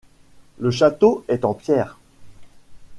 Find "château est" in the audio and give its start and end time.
0.71-1.45